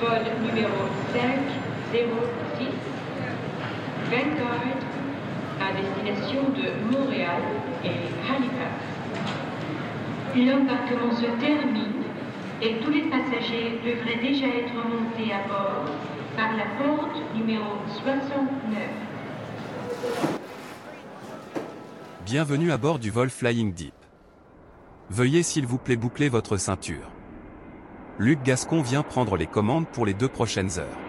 vol 0.00 0.24
numéro 0.42 0.88
506, 1.12 2.68
Vanguard, 4.10 4.76
à 5.60 5.72
destination 5.72 6.42
de 6.50 6.92
Montréal 6.92 7.42
et 7.84 7.96
Halifax. 8.28 8.76
L'embarquement 10.36 11.12
se 11.16 11.26
termine 11.40 12.04
et 12.60 12.76
tous 12.84 12.90
les 12.90 13.02
passagers 13.02 13.80
devraient 13.84 14.20
déjà 14.20 14.46
être 14.46 14.74
montés 14.74 15.32
à 15.32 15.48
bord 15.48 15.86
par 16.36 16.54
la 16.56 16.66
porte 16.78 17.16
numéro 17.34 17.78
69. 18.02 18.80
Bienvenue 22.26 22.70
à 22.70 22.76
bord 22.76 22.98
du 22.98 23.10
vol 23.10 23.30
Flying 23.30 23.72
Deep. 23.72 23.94
Veuillez 25.08 25.42
s'il 25.42 25.66
vous 25.66 25.78
plaît 25.78 25.96
boucler 25.96 26.28
votre 26.28 26.56
ceinture. 26.56 27.15
Luc 28.18 28.42
Gascon 28.42 28.80
vient 28.80 29.02
prendre 29.02 29.36
les 29.36 29.46
commandes 29.46 29.86
pour 29.86 30.06
les 30.06 30.14
deux 30.14 30.28
prochaines 30.28 30.78
heures. 30.78 31.05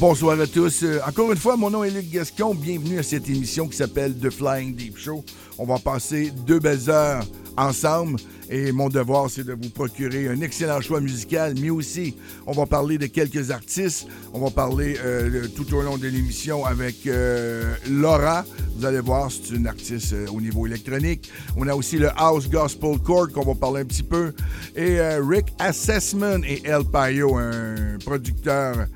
Bonsoir 0.00 0.40
à 0.40 0.46
tous. 0.46 0.82
Euh, 0.82 0.98
encore 1.06 1.30
une 1.30 1.36
fois, 1.36 1.58
mon 1.58 1.68
nom 1.68 1.84
est 1.84 1.90
Luc 1.90 2.08
Gascon. 2.10 2.54
Bienvenue 2.54 2.98
à 2.98 3.02
cette 3.02 3.28
émission 3.28 3.68
qui 3.68 3.76
s'appelle 3.76 4.14
The 4.16 4.30
Flying 4.30 4.74
Deep 4.74 4.96
Show. 4.96 5.22
On 5.58 5.66
va 5.66 5.78
passer 5.78 6.32
deux 6.46 6.58
belles 6.58 6.88
heures 6.88 7.22
ensemble 7.58 8.18
et 8.48 8.72
mon 8.72 8.88
devoir, 8.88 9.28
c'est 9.28 9.44
de 9.44 9.52
vous 9.52 9.68
procurer 9.68 10.26
un 10.28 10.40
excellent 10.40 10.80
choix 10.80 11.02
musical, 11.02 11.52
mais 11.60 11.68
aussi, 11.68 12.16
on 12.46 12.52
va 12.52 12.64
parler 12.64 12.96
de 12.96 13.04
quelques 13.08 13.50
artistes. 13.50 14.06
On 14.32 14.40
va 14.40 14.50
parler 14.50 14.96
euh, 15.04 15.46
tout 15.54 15.74
au 15.74 15.82
long 15.82 15.98
de 15.98 16.08
l'émission 16.08 16.64
avec 16.64 17.06
euh, 17.06 17.74
Laura. 17.90 18.46
Vous 18.76 18.86
allez 18.86 19.00
voir, 19.00 19.30
c'est 19.30 19.54
une 19.54 19.66
artiste 19.66 20.14
au 20.32 20.40
niveau 20.40 20.66
électronique. 20.66 21.30
On 21.58 21.68
a 21.68 21.74
aussi 21.74 21.98
le 21.98 22.08
House 22.16 22.48
Gospel 22.48 22.96
Court 23.00 23.28
qu'on 23.34 23.44
va 23.44 23.54
parler 23.54 23.82
un 23.82 23.84
petit 23.86 24.02
peu. 24.02 24.32
Et 24.74 24.98
Rick 25.20 25.48
Assessment 25.58 26.42
et 26.42 26.62
El 26.64 26.84
Payo, 26.86 27.36
un 27.36 27.98
producteur 28.02 28.86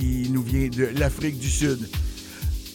qui 0.00 0.30
nous 0.30 0.42
vient 0.42 0.68
de 0.68 0.88
l'Afrique 0.98 1.38
du 1.38 1.50
Sud. 1.50 1.88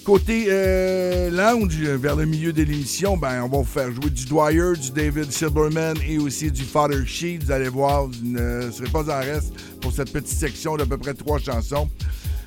Côté 0.04 0.46
euh, 0.50 1.32
lounge, 1.32 1.76
vers 1.76 2.16
le 2.16 2.26
milieu 2.26 2.54
de 2.54 2.62
l'émission, 2.62 3.18
ben, 3.18 3.42
on 3.44 3.50
va 3.50 3.58
vous 3.58 3.64
faire 3.64 3.92
jouer 3.92 4.12
du 4.12 4.26
Dwyer, 4.26 4.74
du 4.80 4.92
David 4.92 5.32
Silberman 5.32 5.98
et 6.08 6.20
aussi 6.20 6.52
du 6.52 6.62
Father 6.62 7.04
Sheet. 7.08 7.40
Vous 7.44 7.52
allez 7.52 7.70
voir, 7.70 8.06
vous 8.06 8.14
ne 8.22 8.70
serez 8.70 8.90
pas 8.90 9.02
en 9.02 9.20
reste 9.20 9.54
pour 9.82 9.92
cette 9.92 10.14
petite 10.14 10.38
section 10.38 10.78
d'à 10.78 10.86
peu 10.86 10.98
près 10.98 11.16
trois 11.16 11.40
chansons. 11.40 11.90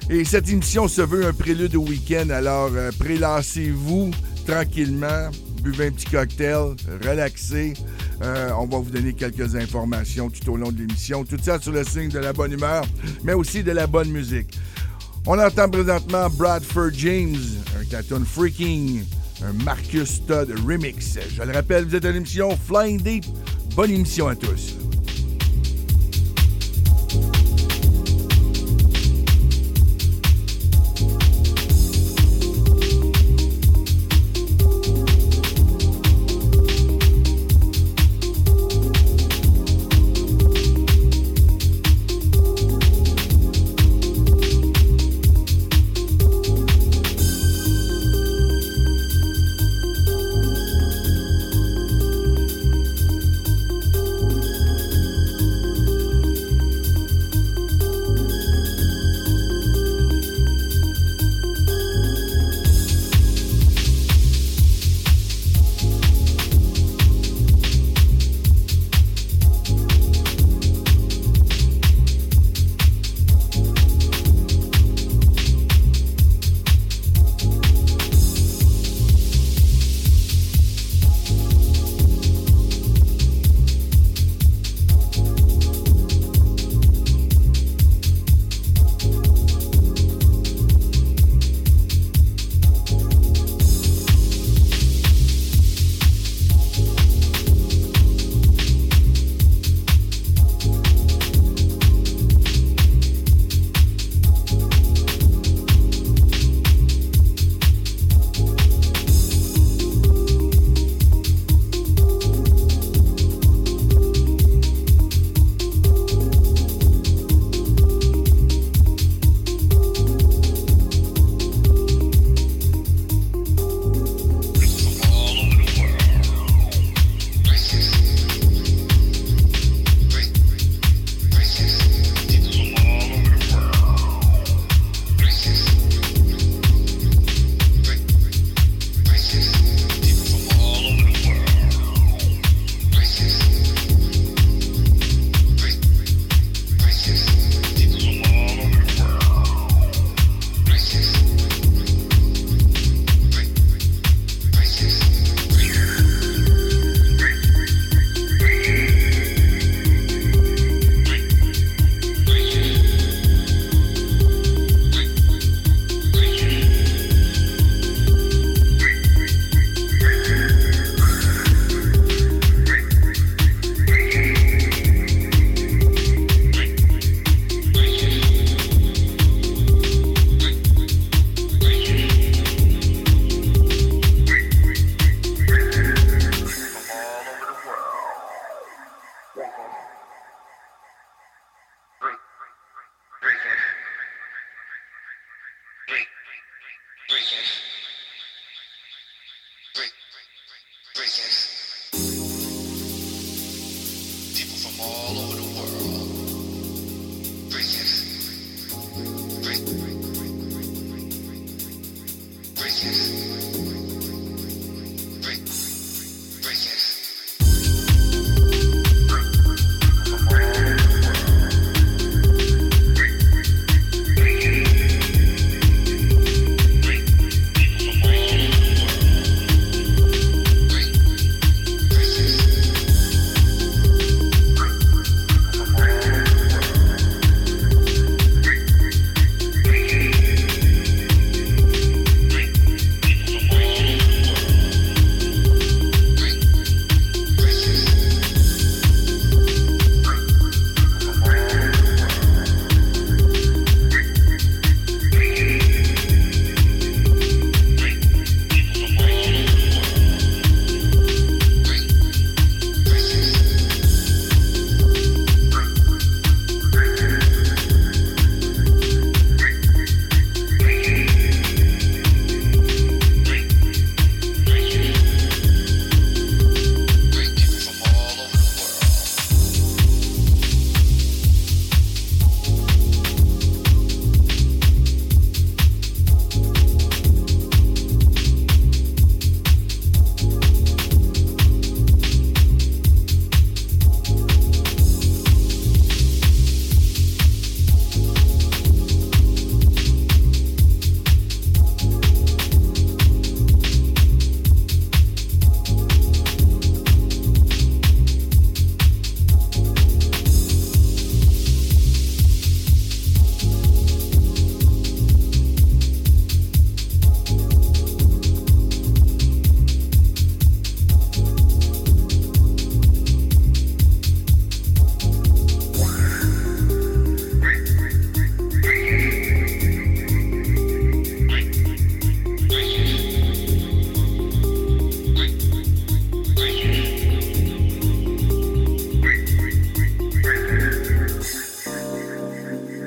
Et 0.09 0.25
cette 0.25 0.49
émission 0.49 0.87
se 0.87 1.03
veut 1.03 1.27
un 1.27 1.33
prélude 1.33 1.75
au 1.75 1.83
week-end, 1.83 2.31
alors 2.31 2.71
euh, 2.75 2.91
prélassez-vous 2.97 4.13
tranquillement, 4.47 5.31
buvez 5.61 5.89
un 5.89 5.91
petit 5.91 6.07
cocktail, 6.07 6.77
relaxez. 7.05 7.75
Euh, 8.23 8.51
on 8.59 8.67
va 8.67 8.79
vous 8.79 8.91
donner 8.91 9.13
quelques 9.13 9.55
informations 9.55 10.29
tout 10.29 10.51
au 10.51 10.57
long 10.57 10.73
de 10.73 10.79
l'émission. 10.79 11.25
Tout 11.25 11.39
ça 11.41 11.61
sur 11.61 11.73
le 11.73 11.85
signe 11.85 12.09
de 12.09 12.19
la 12.19 12.33
bonne 12.33 12.53
humeur, 12.53 12.85
mais 13.23 13.33
aussi 13.35 13.63
de 13.63 13.73
la 13.73 13.87
bonne 13.87 14.11
musique. 14.11 14.59
On 15.27 15.39
entend 15.39 15.69
présentement 15.69 16.29
Bradford 16.31 16.91
James, 16.95 17.37
un 17.79 17.85
cartoon 17.85 18.25
freaking, 18.25 19.05
un 19.43 19.53
Marcus 19.65 20.25
Todd 20.27 20.53
remix. 20.67 21.19
Je 21.37 21.43
le 21.43 21.53
rappelle, 21.53 21.85
vous 21.85 21.95
êtes 21.95 22.05
à 22.05 22.13
l'émission 22.13 22.57
Flying 22.67 23.01
Deep. 23.01 23.25
Bonne 23.77 23.91
émission 23.91 24.29
à 24.29 24.35
tous. 24.35 24.88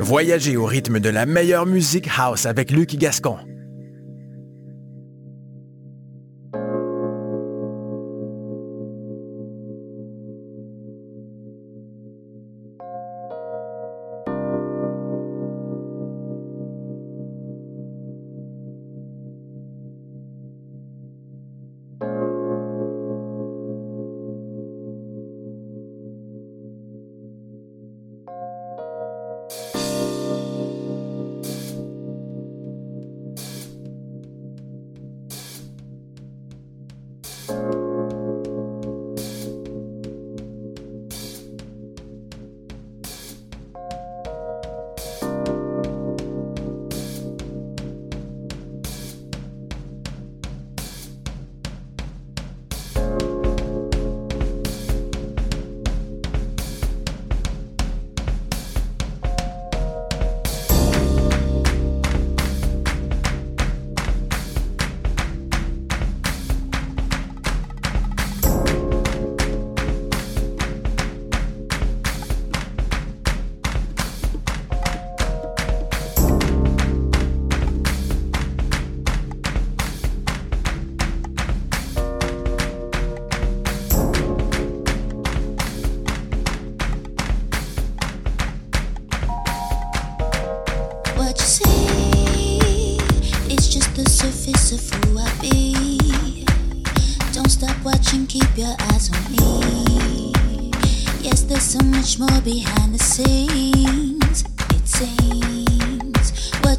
Voyagez 0.02 0.58
au 0.58 0.66
rythme 0.66 1.00
de 1.00 1.10
la 1.10 1.28
meilleure 1.28 1.68
musique 1.68 2.10
house 2.18 2.48
avec 2.48 2.72
Luc 2.72 2.96
Gascon. 2.96 3.38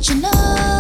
you 0.09 0.17
know. 0.17 0.72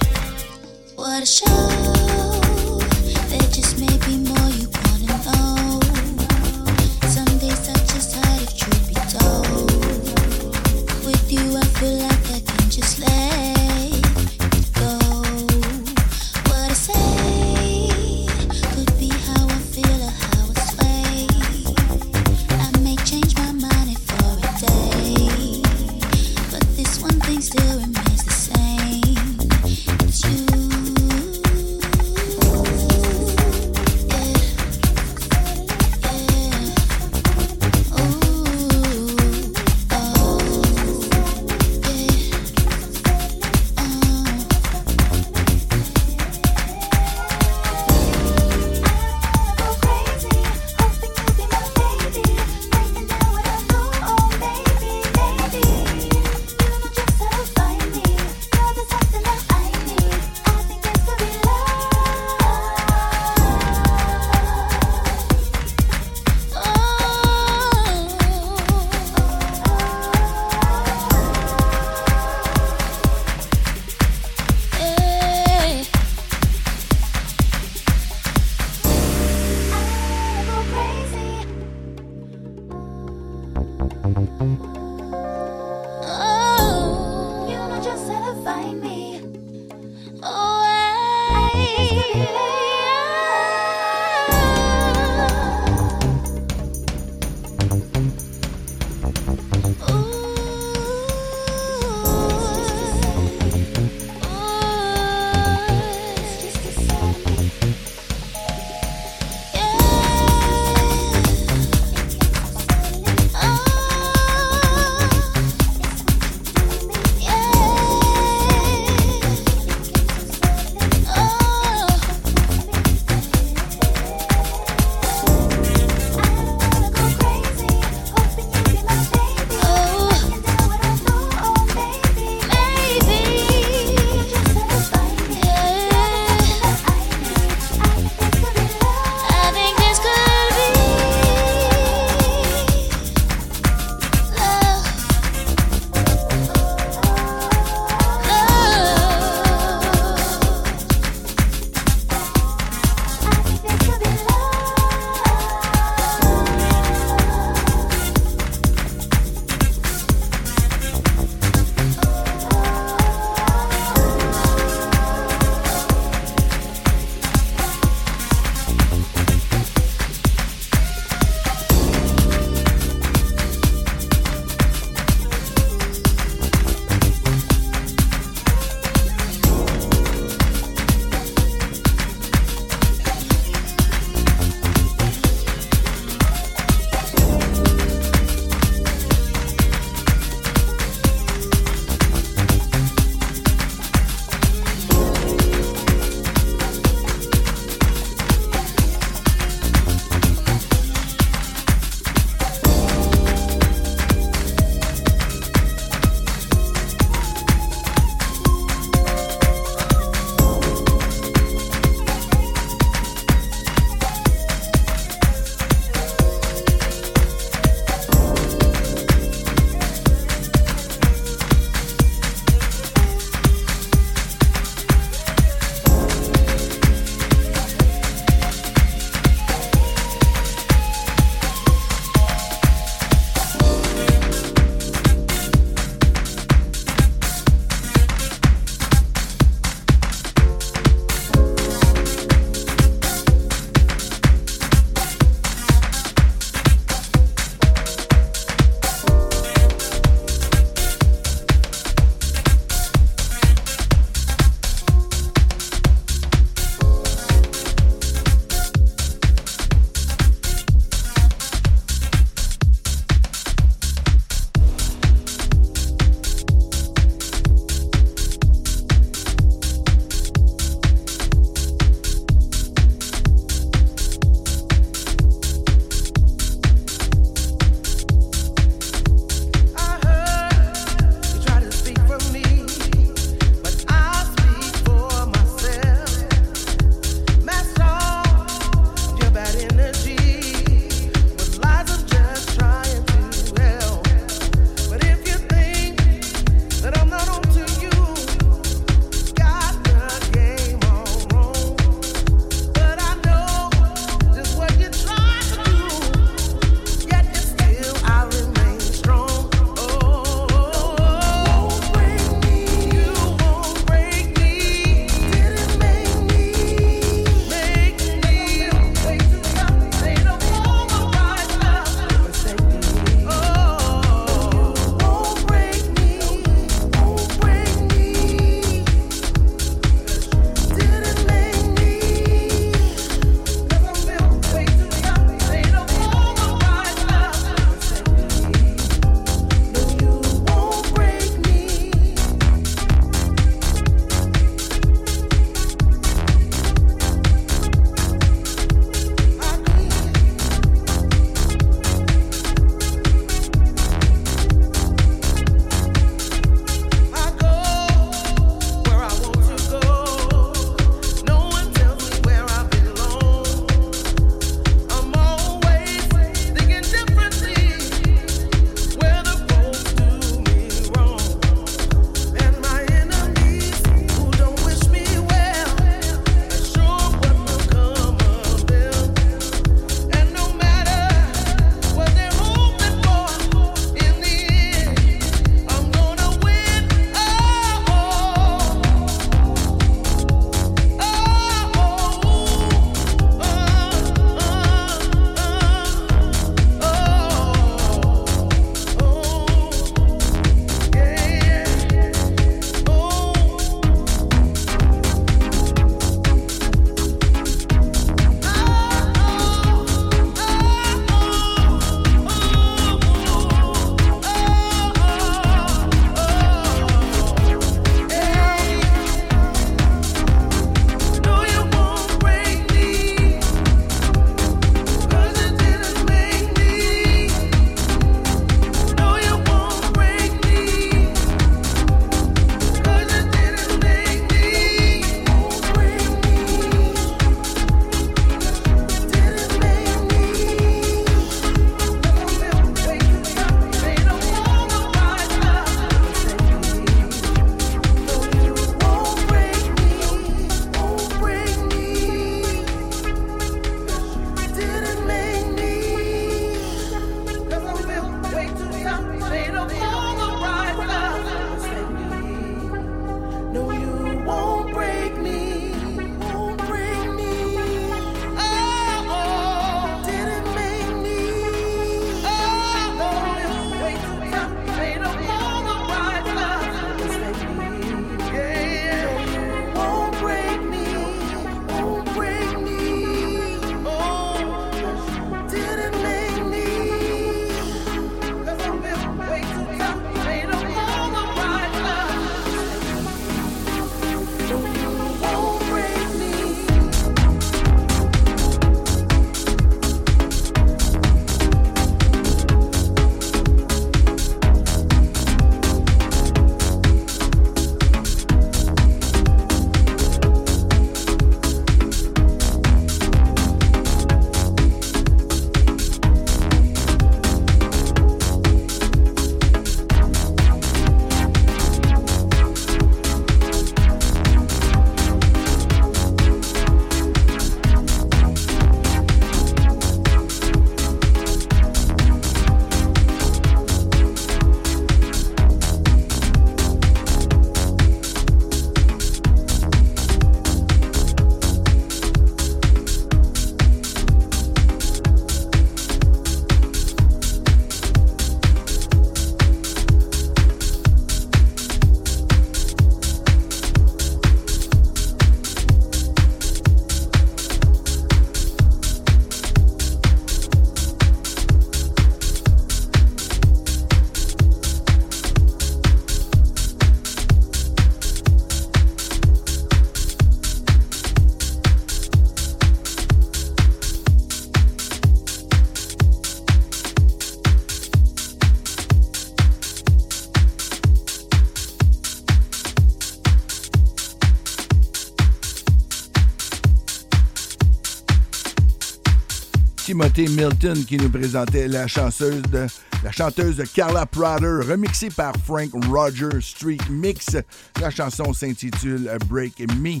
Timothée 590.00 590.28
Milton 590.28 590.84
qui 590.86 590.96
nous 590.96 591.10
présentait 591.10 591.68
la 591.68 591.86
chanteuse 591.86 592.40
de 592.50 592.66
la 593.04 593.12
chanteuse 593.12 593.62
Carla 593.74 594.06
Prater, 594.06 594.60
remixée 594.66 595.10
par 595.10 595.34
Frank 595.44 595.68
Roger 595.90 596.40
Street 596.40 596.78
Mix. 596.88 597.36
La 597.82 597.90
chanson 597.90 598.32
s'intitule 598.32 599.10
Break 599.26 599.58
Me. 599.78 600.00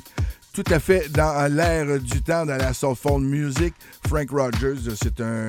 Tout 0.54 0.64
à 0.70 0.80
fait 0.80 1.12
dans 1.12 1.54
l'air 1.54 2.00
du 2.00 2.22
temps, 2.22 2.46
dans 2.46 2.56
la 2.56 2.72
soulful 2.72 3.20
music. 3.20 3.74
Frank 4.06 4.30
Rogers, 4.30 4.96
c'est 5.02 5.20
un 5.20 5.46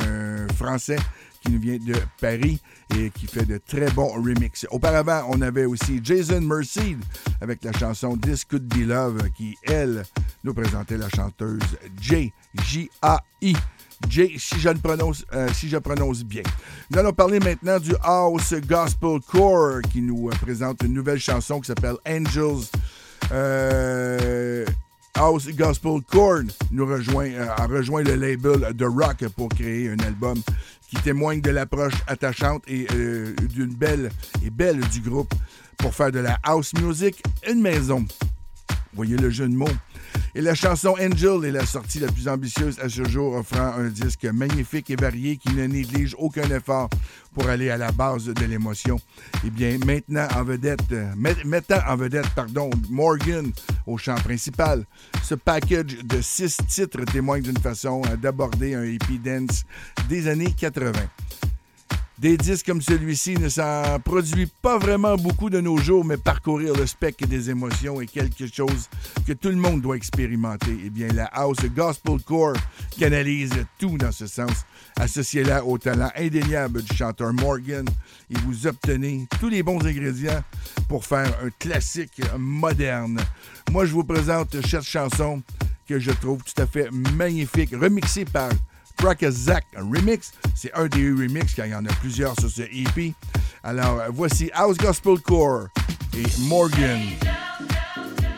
Français 0.58 1.00
qui 1.42 1.54
nous 1.54 1.60
vient 1.62 1.78
de 1.78 1.96
Paris 2.20 2.60
et 2.98 3.10
qui 3.10 3.28
fait 3.28 3.46
de 3.46 3.58
très 3.58 3.90
bons 3.92 4.12
remixes. 4.22 4.68
Auparavant, 4.70 5.24
on 5.30 5.42
avait 5.42 5.66
aussi 5.66 6.02
Jason 6.04 6.42
Mercied 6.42 7.00
avec 7.40 7.64
la 7.64 7.72
chanson 7.72 8.18
This 8.18 8.44
Could 8.44 8.68
Be 8.68 8.86
Love 8.86 9.30
qui, 9.38 9.56
elle, 9.64 10.04
nous 10.44 10.54
présentait 10.54 10.98
la 10.98 11.08
chanteuse 11.10 11.62
J. 12.02 12.34
J-A-I. 12.66 13.56
J, 14.10 14.36
si 14.38 14.60
je, 14.60 14.70
prononce, 14.70 15.26
euh, 15.34 15.48
si 15.54 15.70
je 15.70 15.78
prononce 15.78 16.24
bien. 16.24 16.44
Nous 16.90 17.00
allons 17.00 17.14
parler 17.14 17.40
maintenant 17.40 17.80
du 17.80 17.94
House 18.02 18.54
Gospel 18.68 19.20
Core 19.26 19.82
qui 19.92 20.02
nous 20.02 20.30
euh, 20.30 20.32
présente 20.42 20.84
une 20.84 20.94
nouvelle 20.94 21.20
chanson 21.20 21.60
qui 21.60 21.68
s'appelle 21.68 21.96
Angels. 22.08 22.68
Euh, 23.32 24.66
House 25.16 25.48
Gospel 25.50 26.02
Core 26.10 26.44
nous 26.72 26.86
rejoint, 26.86 27.32
a 27.36 27.66
rejoint 27.68 28.04
le 28.04 28.16
label 28.16 28.76
The 28.78 28.84
Rock 28.84 29.28
pour 29.36 29.50
créer 29.50 29.90
un 29.90 30.00
album 30.00 30.42
qui 30.90 30.96
témoigne 30.98 31.42
de 31.42 31.52
l'approche 31.52 31.94
attachante 32.08 32.64
et 32.68 32.88
d'une 33.54 33.74
belle 33.74 34.12
et 34.46 34.50
belle 34.50 34.80
du 34.90 35.02
groupe 35.02 35.34
pour 35.78 35.94
faire 35.94 36.12
de 36.12 36.20
la 36.20 36.38
house 36.44 36.74
music 36.74 37.22
une 37.48 37.62
maison. 37.62 38.06
Voyez 38.94 39.16
le 39.18 39.30
jeu 39.30 39.48
de 39.48 39.56
mots. 39.56 39.68
Et 40.34 40.41
la 40.41 40.56
chanson 40.56 40.95
Angel 41.00 41.45
est 41.45 41.52
la 41.52 41.65
sortie 41.65 42.00
la 42.00 42.08
plus 42.08 42.28
ambitieuse 42.28 42.80
à 42.80 42.89
ce 42.89 43.04
jour, 43.04 43.36
offrant 43.36 43.74
un 43.78 43.89
disque 43.89 44.26
magnifique 44.26 44.89
et 44.89 44.95
varié 44.95 45.38
qui 45.38 45.54
ne 45.54 45.65
néglige 45.65 46.15
aucun 46.17 46.50
effort 46.50 46.89
pour 47.34 47.47
aller 47.50 47.69
à 47.69 47.78
la 47.78 47.91
base 47.91 48.26
de 48.26 48.45
l'émotion. 48.45 49.00
Eh 49.45 49.50
bien, 49.50 49.78
maintenant 49.86 50.28
en 50.36 50.43
vedette, 50.43 50.93
mettant 51.45 51.82
en 51.88 51.95
vedette, 51.95 52.30
pardon, 52.36 52.69
Morgan 52.89 53.52
au 53.88 53.97
chant 53.97 54.15
principal, 54.15 54.86
ce 55.24 55.36
package 55.36 55.97
de 56.04 56.21
six 56.21 56.58
titres 56.67 57.04
témoigne 57.06 57.43
d'une 57.43 57.58
façon 57.58 58.02
d'aborder 58.21 58.76
un 58.76 58.86
hippie 58.86 59.19
dance 59.19 59.63
des 60.10 60.28
années 60.28 60.54
80. 60.58 60.91
Des 62.21 62.38
disques 62.38 62.67
comme 62.67 62.84
celui-ci 62.84 63.34
ne 63.34 63.49
s'en 63.49 63.99
produit 63.99 64.47
pas 64.62 64.77
vraiment 64.77 65.15
beaucoup 65.15 65.49
de 65.49 65.60
nos 65.60 65.77
jours, 65.77 66.05
mais 66.05 66.17
parcourir 66.17 66.75
le 66.75 66.86
spectre 66.86 67.27
des 67.27 67.49
émotions 67.49 67.99
est 67.99 68.05
quelque 68.05 68.45
chose 68.45 68.88
que 69.25 69.34
tout 69.34 69.49
le 69.49 69.55
monde 69.55 69.81
doit 69.81 69.95
expérimenter. 69.95 70.77
Eh 70.86 70.91
bien, 70.91 71.07
la 71.07 71.25
House 71.25 71.65
Gospel 71.75 72.21
Core 72.23 72.53
canalise 72.95 73.65
tout 73.79 73.97
dans 73.97 74.12
ce 74.12 74.27
sens. 74.27 74.67
Associez-la 74.99 75.65
au 75.65 75.79
talent 75.79 76.12
indéniable 76.15 76.84
du 76.84 76.95
chanteur 76.95 77.34
Morgan 77.34 77.86
et 78.29 78.38
vous 78.45 78.67
obtenez 78.67 79.25
tous 79.39 79.49
les 79.49 79.63
bons 79.63 79.84
ingrédients 79.84 80.43
pour 80.88 81.03
faire 81.05 81.36
un 81.43 81.49
classique 81.57 82.21
moderne. 82.38 83.19
Moi, 83.71 83.88
je 83.88 83.93
vous 83.93 84.03
présente 84.03 84.62
cette 84.62 84.84
chanson 84.84 85.41
que 85.88 85.97
je 85.97 86.12
trouve 86.12 86.43
tout 86.43 86.62
à 86.62 86.67
fait 86.67 86.91
magnifique, 86.91 87.71
remixée 87.73 88.25
par 88.25 88.51
Zack 89.30 89.65
Remix. 89.75 90.32
C'est 90.56 90.73
un 90.73 90.88
des 90.88 91.10
remix, 91.10 91.54
car 91.54 91.65
il 91.65 91.71
y 91.71 91.75
en 91.75 91.86
a 91.86 91.93
plusieurs 91.99 92.34
sur 92.39 92.49
ce 92.49 92.62
EP. 92.62 93.13
Alors, 93.63 94.01
voici 94.10 94.49
House 94.54 94.77
Gospel 94.77 95.19
Core 95.19 95.67
et 96.15 96.25
Morgan. 96.47 97.01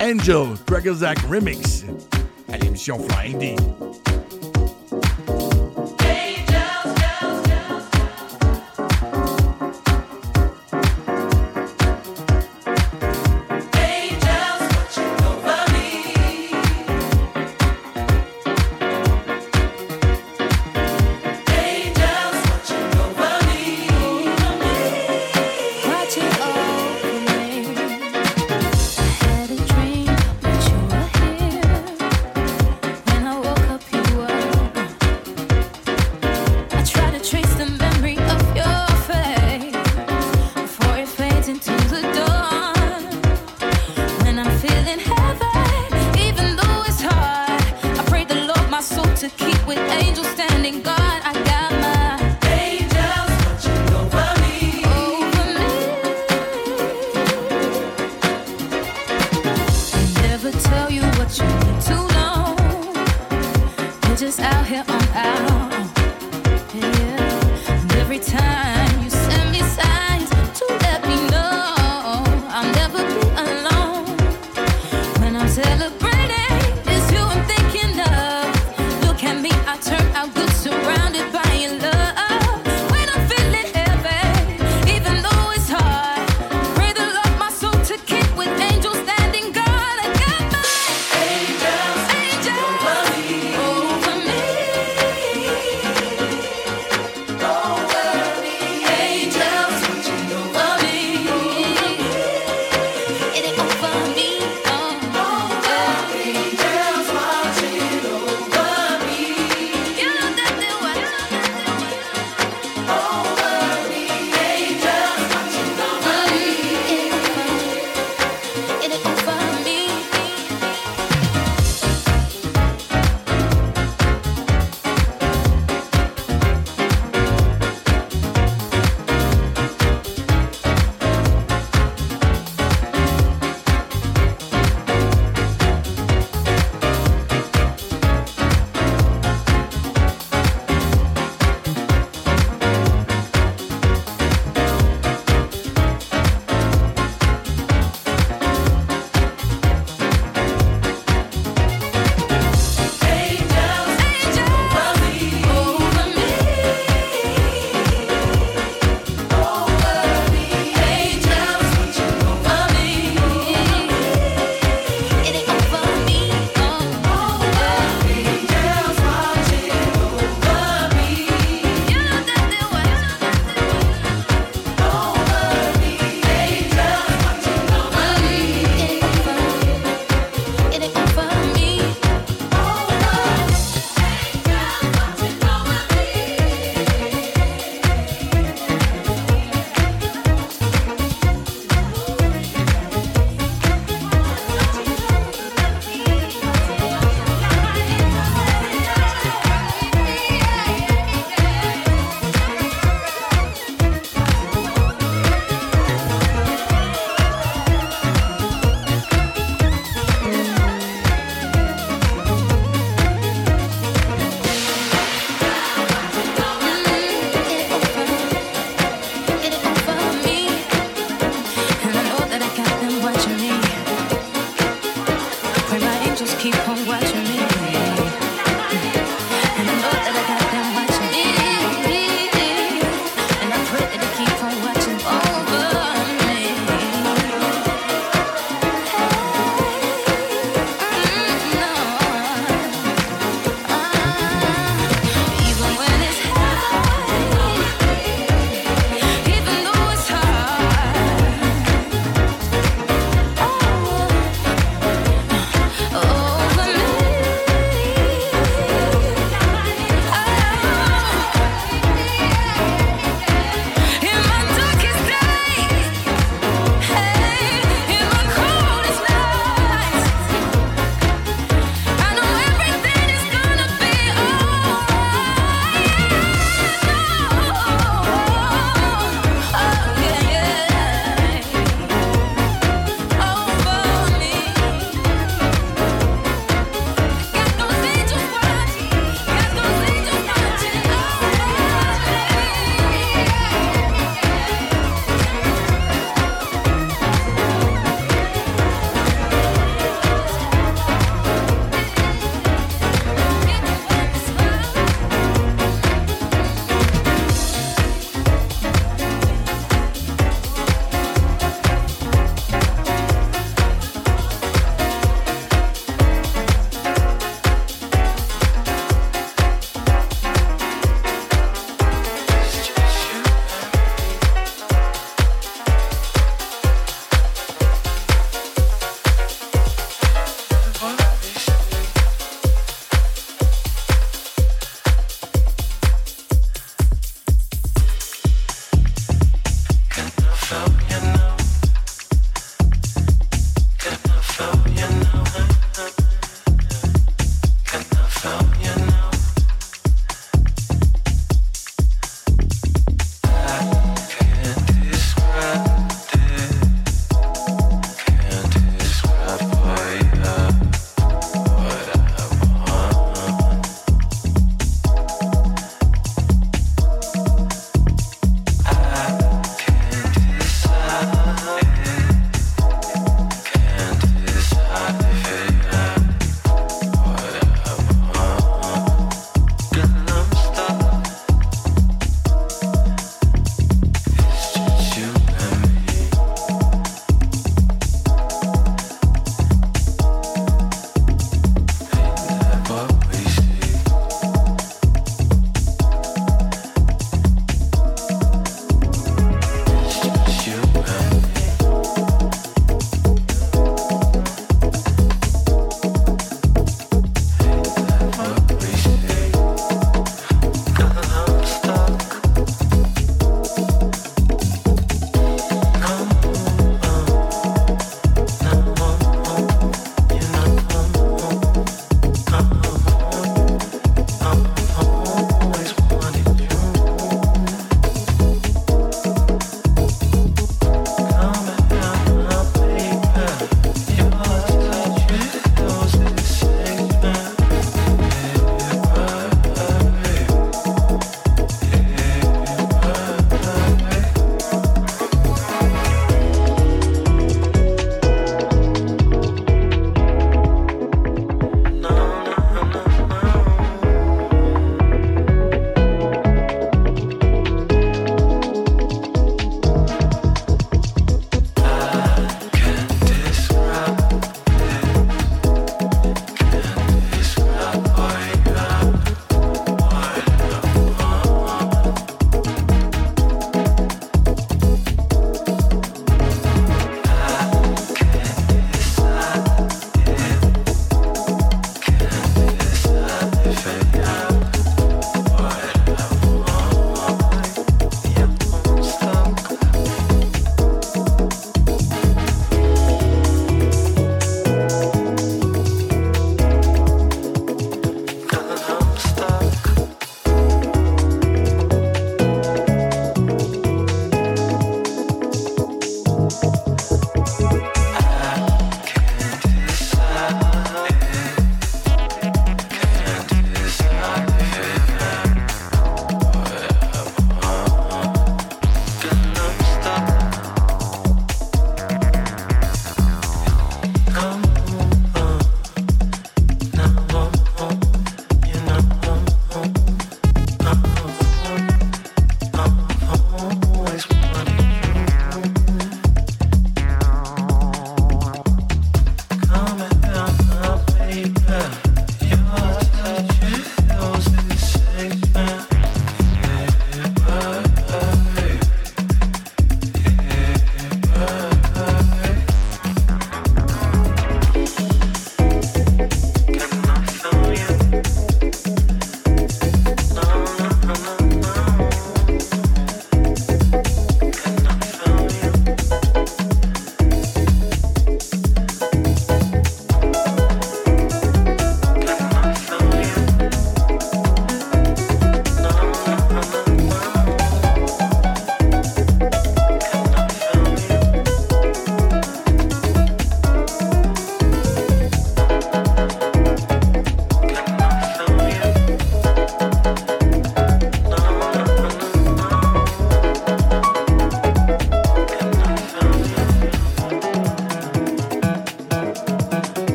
Angel, 0.00 0.56
Zack 0.94 1.18
Remix 1.30 1.84
à 2.52 2.58
l'émission 2.58 2.98
Flying 3.08 3.38
D. 3.38 3.56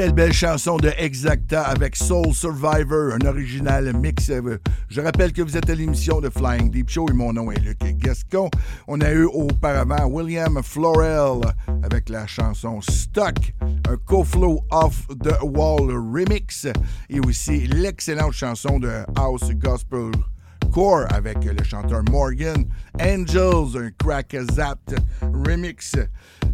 quelle 0.00 0.12
belle 0.14 0.32
chanson 0.32 0.78
de 0.78 0.90
Exacta 0.96 1.60
avec 1.60 1.94
Soul 1.94 2.32
Survivor, 2.32 3.12
un 3.12 3.26
original 3.26 3.92
mix. 3.92 4.32
Je 4.88 5.00
rappelle 5.02 5.30
que 5.34 5.42
vous 5.42 5.58
êtes 5.58 5.68
à 5.68 5.74
l'émission 5.74 6.22
de 6.22 6.30
Flying 6.30 6.70
Deep 6.70 6.88
Show 6.88 7.06
et 7.10 7.12
mon 7.12 7.34
nom 7.34 7.52
est 7.52 7.60
Luc 7.60 7.76
Gascon. 7.98 8.48
On 8.88 9.02
a 9.02 9.10
eu 9.12 9.24
auparavant 9.24 10.06
William 10.06 10.58
Florell 10.62 11.42
avec 11.82 12.08
la 12.08 12.26
chanson 12.26 12.80
Stuck, 12.80 13.52
un 13.60 13.98
co-flow 14.06 14.64
off 14.70 15.06
the 15.22 15.36
wall 15.42 15.90
remix 15.90 16.66
et 17.10 17.20
aussi 17.20 17.66
l'excellente 17.66 18.32
chanson 18.32 18.80
de 18.80 19.04
House 19.16 19.50
Gospel 19.52 20.12
Core 20.72 21.08
avec 21.10 21.44
le 21.44 21.62
chanteur 21.62 22.02
Morgan, 22.10 22.64
Angels, 22.98 23.76
un 23.76 23.90
crack 23.98 24.34
zapped 24.50 24.98
remix 25.20 25.94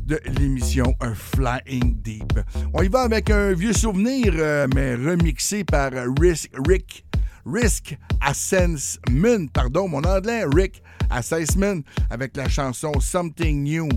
de 0.06 0.20
l'émission 0.38 0.94
Flying 1.14 2.00
Deep. 2.00 2.40
On 2.72 2.82
y 2.82 2.88
va 2.88 3.02
avec 3.02 3.30
un 3.30 3.52
vieux 3.52 3.72
souvenir, 3.72 4.32
euh, 4.36 4.66
mais 4.74 4.94
remixé 4.94 5.64
par 5.64 5.90
Rick, 6.20 6.50
Rick, 6.66 7.04
Risk 7.44 7.96
Assessment, 8.20 9.46
pardon, 9.52 9.88
mon 9.88 10.02
anglais, 10.04 10.44
Rick 10.44 10.82
Assessment, 11.10 11.80
avec 12.10 12.36
la 12.36 12.48
chanson 12.48 12.92
Something 13.00 13.62
New 13.62 13.88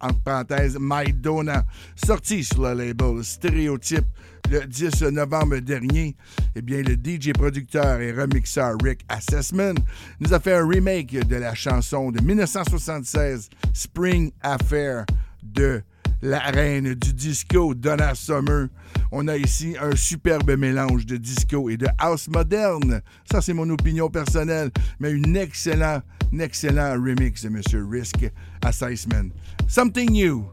entre 0.00 0.22
parenthèses, 0.22 0.76
My 0.80 1.12
Donna, 1.12 1.64
sorti 1.94 2.44
sur 2.44 2.62
le 2.62 2.86
label 2.86 3.24
Stéréotype 3.24 4.06
le 4.50 4.66
10 4.66 5.02
novembre 5.12 5.58
dernier. 5.58 6.16
Eh 6.54 6.62
bien, 6.62 6.82
le 6.82 6.94
DJ 6.94 7.32
producteur 7.32 8.00
et 8.00 8.12
remixeur 8.12 8.76
Rick 8.82 9.00
Assessment 9.08 9.74
nous 10.20 10.32
a 10.32 10.40
fait 10.40 10.54
un 10.54 10.66
remake 10.66 11.26
de 11.26 11.36
la 11.36 11.54
chanson 11.54 12.10
de 12.10 12.20
1976 12.22 13.50
Spring 13.74 14.32
Affair 14.42 15.04
de 15.42 15.82
la 16.22 16.38
reine 16.38 16.94
du 16.94 17.12
disco, 17.12 17.74
Donna 17.74 18.14
Summer. 18.14 18.68
On 19.12 19.28
a 19.28 19.36
ici 19.36 19.76
un 19.80 19.94
superbe 19.96 20.56
mélange 20.56 21.06
de 21.06 21.16
disco 21.16 21.70
et 21.70 21.76
de 21.76 21.86
house 21.98 22.28
moderne. 22.28 23.00
Ça, 23.30 23.40
c'est 23.40 23.54
mon 23.54 23.68
opinion 23.70 24.08
personnelle, 24.08 24.70
mais 25.00 25.12
un 25.12 25.34
excellent, 25.34 26.02
excellent 26.38 26.94
remix 26.94 27.42
de 27.42 27.48
M. 27.48 27.62
Risk 27.90 28.30
Assessment. 28.64 29.30
Something 29.66 30.10
New 30.10 30.46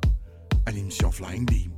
à 0.65 0.71
l'émission 0.71 1.11
Flying 1.11 1.45
Deep. 1.45 1.74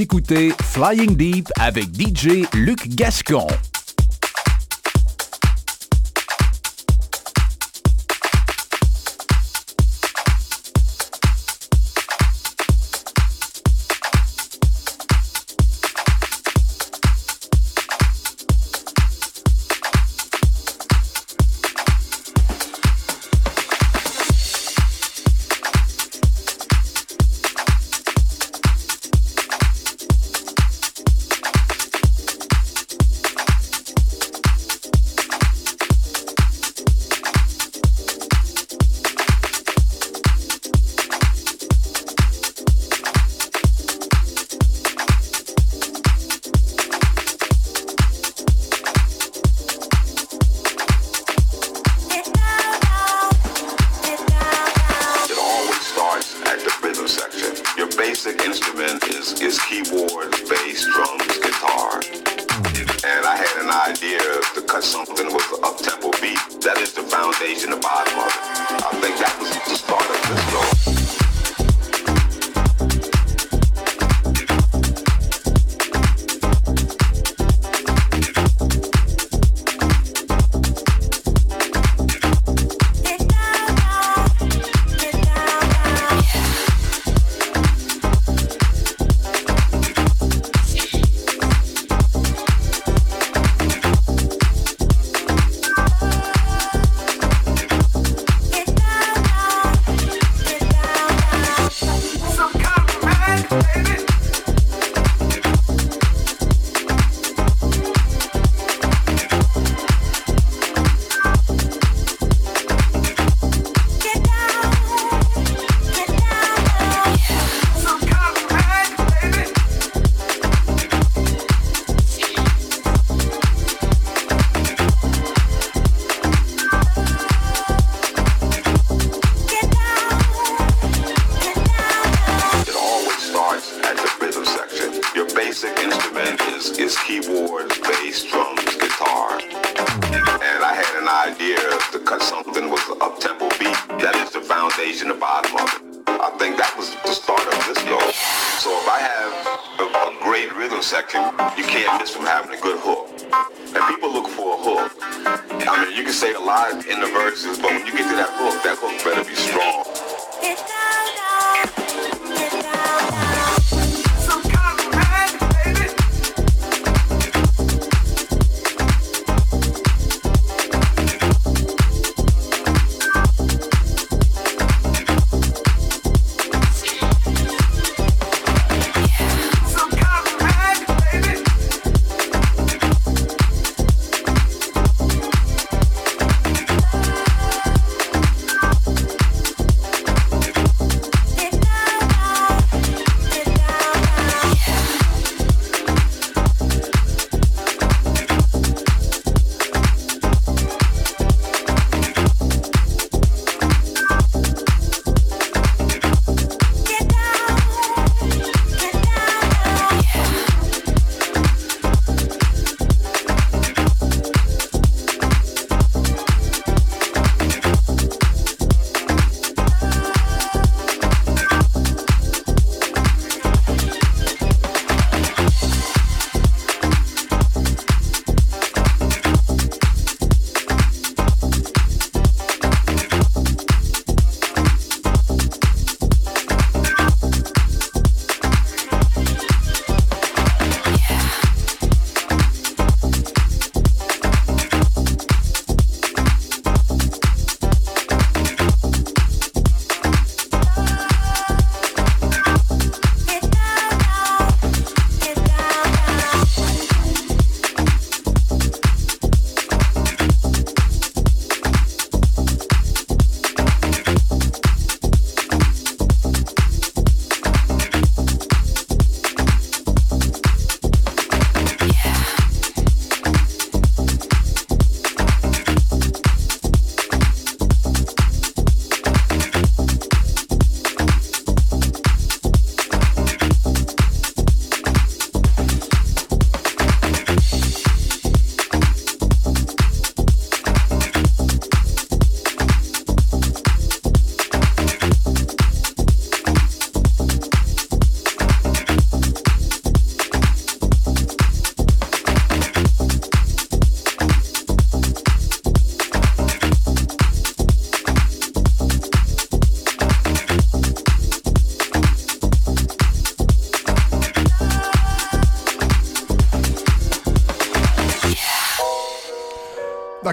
Écoutez 0.00 0.52
Flying 0.62 1.16
Deep 1.16 1.48
avec 1.58 1.86
DJ 1.94 2.44
Luc 2.54 2.88
Gascon. 2.88 3.46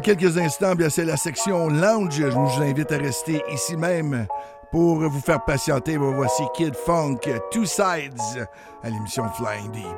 quelques 0.06 0.38
instants, 0.38 0.74
c'est 0.89 1.03
la 1.03 1.18
section 1.18 1.68
lounge. 1.68 2.14
Je 2.16 2.28
vous 2.28 2.62
invite 2.62 2.91
à 2.91 2.97
rester 2.97 3.41
ici 3.51 3.76
même 3.76 4.28
pour 4.72 4.99
vous 4.99 5.20
faire 5.20 5.43
patienter. 5.43 5.97
Voici 5.97 6.43
Kid 6.56 6.76
Funk, 6.76 7.22
Two 7.51 7.66
Sides, 7.66 8.47
à 8.84 8.89
l'émission 8.89 9.28
Flying 9.30 9.72
Deep. 9.72 9.95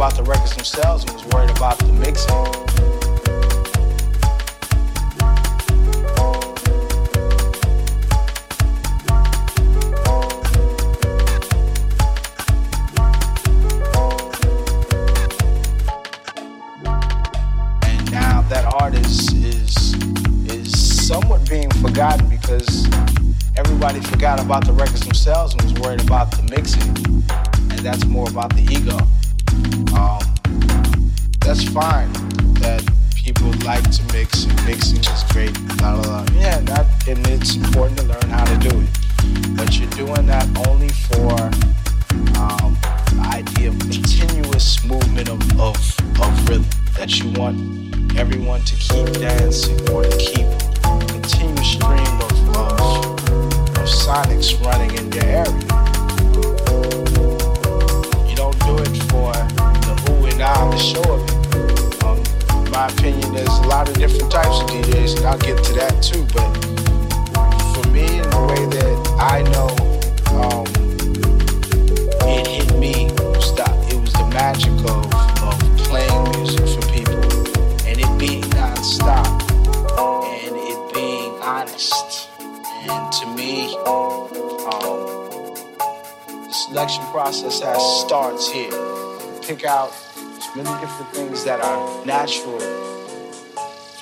about 0.00 0.16
the 0.16 0.22
records 0.22 0.56
themselves 0.56 1.04
and 1.04 1.12
was 1.12 1.26
worried 1.26 1.50
about 1.50 1.89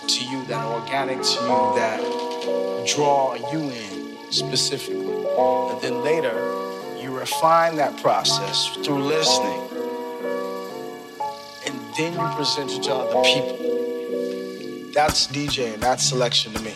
to 0.08 0.24
you, 0.24 0.44
that 0.46 0.64
are 0.64 0.80
organic 0.80 1.22
to 1.22 1.40
you, 1.42 1.74
that 1.76 2.00
draw 2.86 3.34
you 3.52 3.60
in 3.70 4.32
specifically. 4.32 5.26
And 5.36 5.80
then 5.82 6.02
later, 6.02 6.34
you 6.98 7.16
refine 7.16 7.76
that 7.76 8.00
process 8.00 8.74
through 8.84 9.02
listening. 9.04 9.60
And 11.66 11.78
then 11.96 12.12
you 12.14 12.36
present 12.36 12.72
it 12.72 12.82
to 12.84 12.94
other 12.94 13.22
people. 13.22 14.92
That's 14.92 15.26
DJing, 15.28 15.78
that's 15.80 16.02
selection 16.02 16.52
to 16.54 16.62
me. 16.62 16.74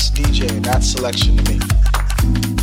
that's 0.00 0.10
DJ. 0.12 0.62
that's 0.62 0.86
selection 0.86 1.36
to 1.36 1.52
me. 1.52 2.59